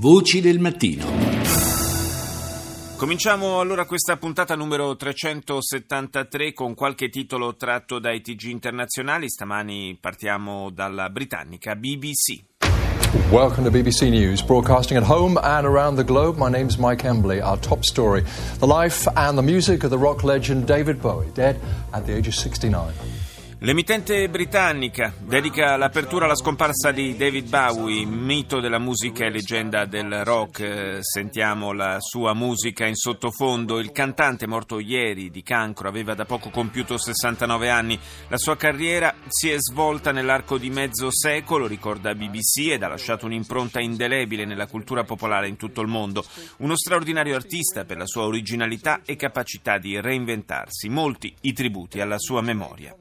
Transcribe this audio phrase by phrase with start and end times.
[0.00, 1.06] Voci del mattino.
[2.94, 9.28] Cominciamo allora questa puntata numero 373 con qualche titolo tratto dai TG internazionali.
[9.28, 12.44] Stamani partiamo dalla britannica BBC.
[13.32, 16.38] Welcome to BBC News, broadcasting at home and around the globe.
[16.38, 17.40] My name is Mike Embley.
[17.40, 18.22] Our top story
[18.60, 21.58] the life and the music of the rock legend David Bowie, dead
[21.92, 22.92] at the age of 69.
[23.62, 30.24] L'emittente britannica dedica l'apertura alla scomparsa di David Bowie, mito della musica e leggenda del
[30.24, 30.98] rock.
[31.00, 33.80] Sentiamo la sua musica in sottofondo.
[33.80, 37.98] Il cantante morto ieri di cancro aveva da poco compiuto 69 anni.
[38.28, 43.26] La sua carriera si è svolta nell'arco di mezzo secolo, ricorda BBC, ed ha lasciato
[43.26, 46.24] un'impronta indelebile nella cultura popolare in tutto il mondo.
[46.58, 50.88] Uno straordinario artista per la sua originalità e capacità di reinventarsi.
[50.88, 52.94] Molti i tributi alla sua memoria.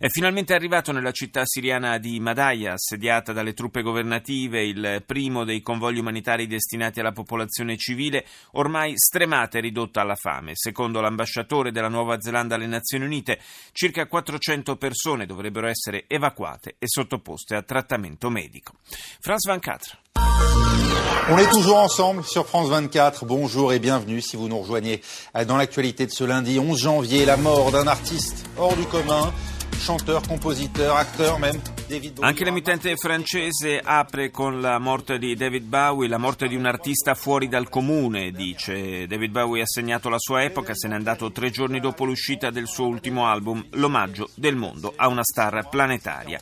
[0.00, 5.60] È finalmente arrivato nella città siriana di Madaya, assediata dalle truppe governative, il primo dei
[5.60, 10.52] convogli umanitari destinati alla popolazione civile, ormai stremata e ridotta alla fame.
[10.54, 13.40] Secondo l'ambasciatore della Nuova Zelanda alle Nazioni Unite,
[13.72, 18.74] circa 400 persone dovrebbero essere evacuate e sottoposte a trattamento medico.
[19.18, 19.98] France 24.
[21.30, 23.24] On est toujours ensemble sur France 24.
[23.24, 25.02] Bonjour et bienvenue si vous nous rejoignez
[25.44, 27.24] dans l'actualité de ce lundi 11 janvier.
[27.24, 29.32] La mort d'un artiste hors du commun
[29.78, 31.60] chanteur, compositeur, acteur même.
[32.20, 37.14] Anche l'emittente francese apre con la morte di David Bowie, la morte di un artista
[37.14, 39.06] fuori dal comune, dice.
[39.06, 42.66] David Bowie ha segnato la sua epoca, se n'è andato tre giorni dopo l'uscita del
[42.66, 46.38] suo ultimo album, L'omaggio del mondo a una star planetaria.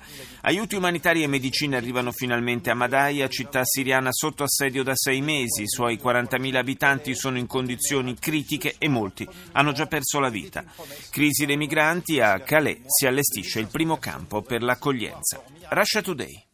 [0.48, 5.62] Aiuti umanitari e medicine arrivano finalmente a Madaya, città siriana sotto assedio da sei mesi.
[5.62, 10.62] I suoi 40.000 abitanti sono in condizioni critiche e molti hanno già perso la vita.
[11.10, 15.42] Crisi dei migranti a Calais si allestisce il primo campo per l'accoglienza.
[15.70, 16.44] Russia Today.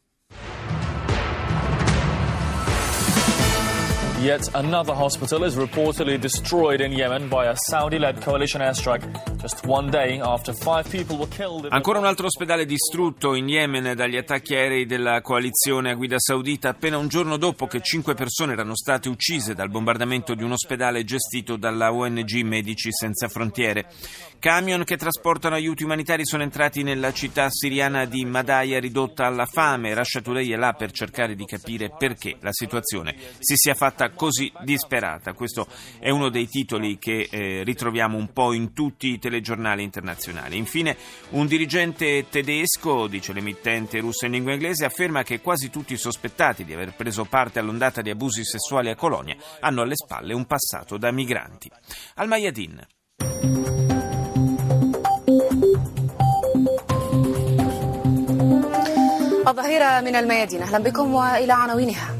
[4.23, 9.32] Yet another hospital is reportedly destroyed in Yemen by a Saudi-led coalition airstrike
[11.71, 16.69] Ancora un altro ospedale distrutto in Yemen dagli attacchi aerei della coalizione a guida saudita
[16.69, 21.03] appena un giorno dopo che cinque persone erano state uccise dal bombardamento di un ospedale
[21.03, 23.87] gestito dalla ONG Medici Senza Frontiere.
[24.39, 29.95] Camion che trasportano aiuti umanitari sono entrati nella città siriana di Madaya ridotta alla fame.
[30.23, 35.33] Today è là per cercare di capire perché la situazione si sia fatta così disperata.
[35.33, 35.67] Questo
[36.01, 40.58] è uno dei titoli che eh, ritroviamo un po' in tutti i telegiornali internazionali.
[40.58, 40.98] Infine,
[41.30, 46.66] un dirigente tedesco, dice l'emittente russa in lingua inglese, afferma che quasi tutti i sospettati
[46.66, 50.98] di aver preso parte all'ondata di abusi sessuali a Colonia hanno alle spalle un passato
[50.98, 51.72] da migranti.
[52.16, 52.86] Al Mayadin.
[59.48, 62.16] الظهيرة من الميادين أهلا بكم وإلى عناوينها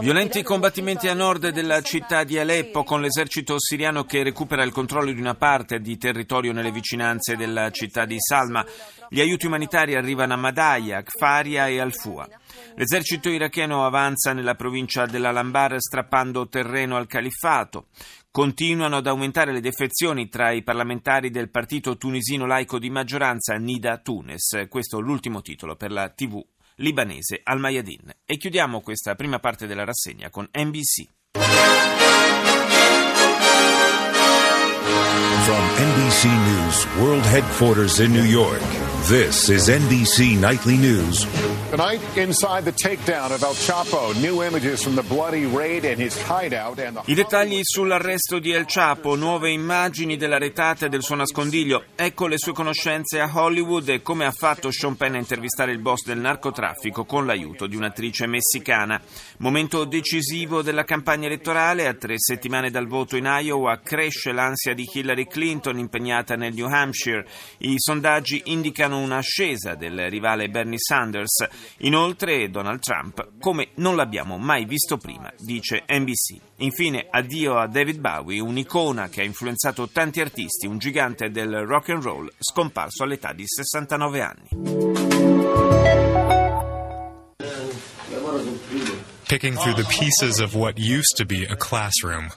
[0.00, 5.12] Violenti combattimenti a nord della città di Aleppo con l'esercito siriano che recupera il controllo
[5.12, 8.66] di una parte di territorio nelle vicinanze della città di Salma.
[9.08, 12.26] Gli aiuti umanitari arrivano a Madaya, Kfaria e Al-Fua.
[12.74, 17.86] L'esercito iracheno avanza nella provincia dell'Alambar strappando terreno al califfato.
[18.32, 23.98] Continuano ad aumentare le defezioni tra i parlamentari del partito tunisino laico di maggioranza Nida
[23.98, 24.68] Tunes.
[24.70, 26.42] Questo è l'ultimo titolo per la TV
[26.76, 28.10] libanese Al Mayadin.
[28.24, 31.08] E chiudiamo questa prima parte della rassegna con NBC.
[35.42, 38.62] From NBC News World Headquarters in New York,
[39.08, 41.26] this is NBC Nightly News.
[41.70, 46.14] Tonight, inside the takedown of El Chapo, new images from the bloody raid and his
[46.22, 47.10] hideout and the...
[47.10, 51.84] I dettagli sull'arresto di El Chapo, nuove immagini della retata e del suo nascondiglio.
[51.96, 55.78] Ecco le sue conoscenze a Hollywood e come ha fatto Sean Penn a intervistare il
[55.78, 59.00] boss del narcotraffico con l'aiuto di un'attrice messicana.
[59.38, 64.86] Momento decisivo della campagna elettorale, a tre settimane dal voto in Iowa cresce l'ansia di
[64.92, 67.26] Hillary Clinton impegnata nel New Hampshire.
[67.58, 71.46] I sondaggi indicano un'ascesa del rivale Bernie Sanders.
[71.78, 76.40] Inoltre Donald Trump come non l'abbiamo mai visto prima, dice NBC.
[76.58, 81.90] Infine addio a David Bowie, un'icona che ha influenzato tanti artisti, un gigante del rock
[81.90, 84.48] and roll scomparso all'età di 69 anni.
[89.28, 92.28] Picking through the pieces of what used to be a classroom.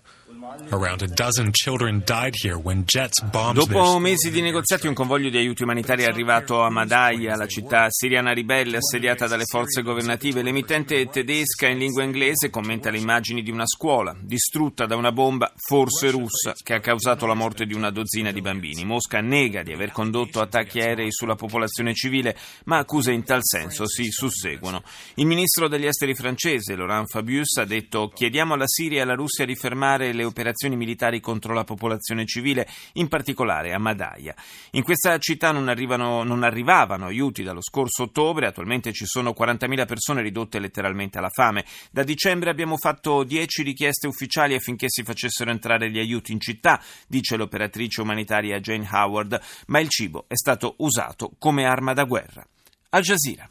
[3.54, 7.88] Dopo mesi di negoziati, un convoglio di aiuti umanitari è arrivato a Madaya, la città
[7.90, 10.42] siriana ribelle assediata dalle forze governative.
[10.42, 15.52] L'emittente tedesca in lingua inglese commenta le immagini di una scuola distrutta da una bomba,
[15.56, 18.86] forse russa, che ha causato la morte di una dozzina di bambini.
[18.86, 22.36] Mosca nega di aver condotto attacchi aerei sulla popolazione civile,
[22.66, 24.84] ma accuse in tal senso si susseguono.
[25.16, 29.46] Il ministro degli esteri francese, Laurent Fabius, ha detto chiediamo alla Siria e alla Russia
[29.46, 30.45] di fermare le operazioni
[30.76, 34.36] militari contro la popolazione civile, in particolare a Madaya.
[34.72, 39.86] In questa città non, arrivano, non arrivavano aiuti dallo scorso ottobre, attualmente ci sono 40.000
[39.86, 41.66] persone ridotte letteralmente alla fame.
[41.92, 46.82] Da dicembre abbiamo fatto 10 richieste ufficiali affinché si facessero entrare gli aiuti in città,
[47.08, 52.46] dice l'operatrice umanitaria Jane Howard, ma il cibo è stato usato come arma da guerra.
[52.90, 53.50] Al Jazeera.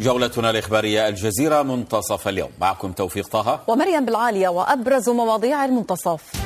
[0.00, 2.50] جولتنا الإخبارية الجزيرة منتصف اليوم.
[2.60, 3.60] معكم توفيق طه.
[3.68, 6.45] ومريم بالعالية وأبرز مواضيع المنتصف.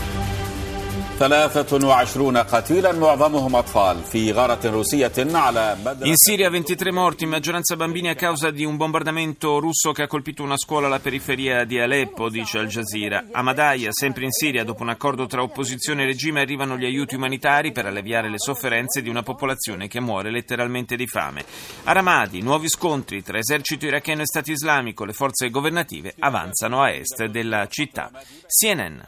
[6.05, 10.07] In Siria 23 morti, in maggioranza bambini a causa di un bombardamento russo che ha
[10.07, 13.27] colpito una scuola alla periferia di Aleppo, dice Al Jazeera.
[13.33, 17.17] A Madaya, sempre in Siria, dopo un accordo tra opposizione e regime arrivano gli aiuti
[17.17, 21.45] umanitari per alleviare le sofferenze di una popolazione che muore letteralmente di fame.
[21.85, 26.91] A Ramadi, nuovi scontri tra esercito iracheno e Stato islamico, le forze governative avanzano a
[26.93, 28.11] est della città.
[28.47, 29.01] CNN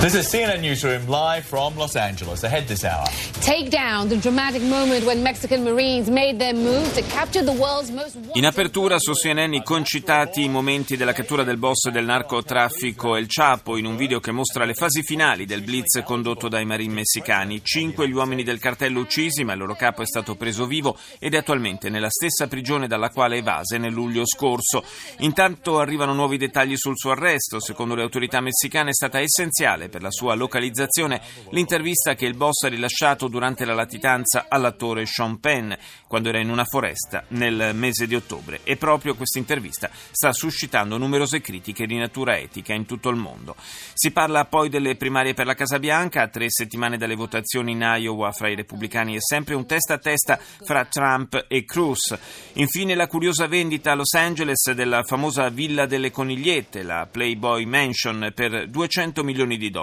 [0.00, 2.44] This is CNN Newsroom live from Los Angeles.
[2.44, 3.04] Ahead this hour.
[3.40, 7.90] Take down the dramatic moment when Mexican Marines made their move to capture the world's
[7.90, 13.26] most In apertura su CNN i concitati momenti della cattura del boss del narcotraffico El
[13.26, 17.64] Chapo in un video che mostra le fasi finali del blitz condotto dai marini messicani.
[17.64, 21.34] Cinque gli uomini del cartello uccisi, ma il loro capo è stato preso vivo ed
[21.34, 24.84] è attualmente nella stessa prigione dalla quale evase nel luglio scorso.
[25.18, 27.58] Intanto arrivano nuovi dettagli sul suo arresto.
[27.58, 31.20] Secondo le autorità messicane è stata essenziale per la sua localizzazione
[31.50, 35.72] l'intervista che il boss ha rilasciato durante la latitanza all'attore Sean Penn
[36.06, 40.96] quando era in una foresta nel mese di ottobre e proprio questa intervista sta suscitando
[40.98, 43.56] numerose critiche di natura etica in tutto il mondo.
[43.94, 47.80] Si parla poi delle primarie per la Casa Bianca, a tre settimane dalle votazioni in
[47.80, 52.16] Iowa fra i repubblicani è sempre un testa a testa fra Trump e Cruz.
[52.54, 58.32] Infine la curiosa vendita a Los Angeles della famosa Villa delle Conigliette, la Playboy Mansion,
[58.34, 59.77] per 200 milioni di dollari.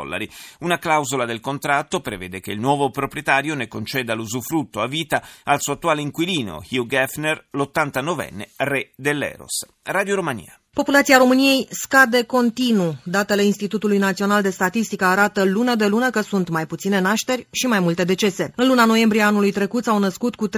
[0.59, 5.61] Una clausola del contratto prevede che il nuovo proprietario ne conceda l'usufrutto a vita al
[5.61, 9.65] suo attuale inquilino, Hugh Geffner, l'89enne re dell'Eros.
[9.83, 10.59] Radio Romania.
[10.75, 12.95] Populația României scade continuu.
[13.03, 17.65] Datele Institutului Național de Statistică arată lună de lună că sunt mai puține nașteri și
[17.65, 18.53] mai multe decese.
[18.55, 20.51] În luna noiembrie anului trecut s-au născut cu 3.000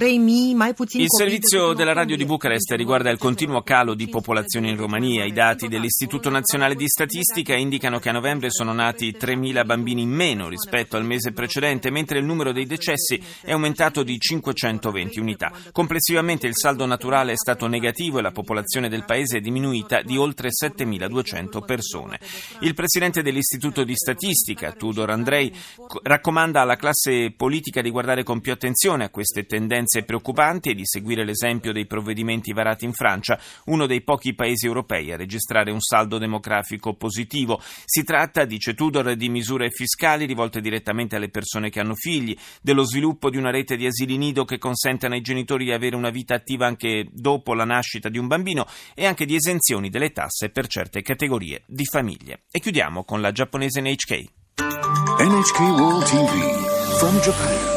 [0.55, 2.25] mai puțini Il servizio della radio di.
[2.25, 5.23] Bucarest riguarda il continuo calo di popolazione in Romania.
[5.23, 10.09] I dati dell'Istituto Nazionale di Statistica indicano che a novembre sono nati 3.000 bambini in
[10.09, 15.51] meno rispetto al mese precedente, mentre il numero dei decessi è aumentato di 520 unità.
[15.71, 20.17] Complessivamente il saldo naturale è stato negativo e la popolazione del paese è diminuita di
[20.17, 22.19] oltre 7.200 persone.
[22.61, 28.39] Il presidente dell'Istituto di Statistica, Tudor Andrei, co- raccomanda alla classe politica di guardare con
[28.39, 33.39] più attenzione a queste tendenze preoccupanti e di seguire l'esempio dei provvedimenti varati in Francia,
[33.65, 37.61] uno dei pochi paesi europei a registrare un saldo demografico positivo.
[37.85, 42.83] Si tratta, dice Tudor, di misure fiscali rivolte direttamente alle persone che hanno figli, dello
[42.83, 46.35] sviluppo di una rete di asili nido che consentano ai genitori di avere una vita
[46.35, 48.65] attiva anche dopo la nascita di un bambino
[48.95, 52.41] e anche di esenzioni delle tasse per certe categorie di famiglie.
[52.51, 54.25] E chiudiamo con la giapponese NHK.
[55.19, 57.75] NHK World TV from Japan.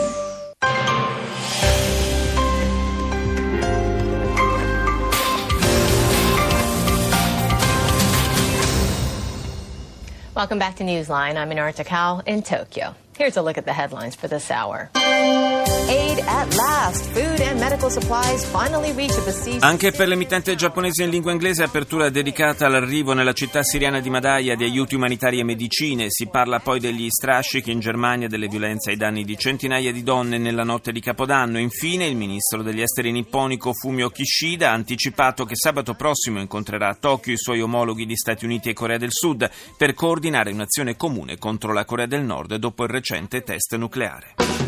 [10.34, 11.36] Welcome back to Newsline.
[11.36, 13.09] I'm Inara Takao in Tokyo.
[13.20, 14.88] Here's a look at the headlines for this hour.
[14.94, 17.04] Aid at last.
[17.12, 21.62] Food and medical supplies finally reach a besieged Anche per l'emittente giapponese in lingua inglese
[21.62, 26.06] apertura dedicata all'arrivo nella città siriana di Madaya di aiuti umanitari e medicine.
[26.08, 30.38] Si parla poi degli strascichi in Germania, delle violenze ai danni di centinaia di donne
[30.38, 31.58] nella notte di Capodanno.
[31.58, 36.96] Infine il ministro degli esteri nipponico Fumio Kishida ha anticipato che sabato prossimo incontrerà a
[36.98, 41.36] Tokyo i suoi omologhi di Stati Uniti e Corea del Sud per coordinare un'azione comune
[41.36, 44.59] contro la Corea del Nord dopo il recente test nucleare.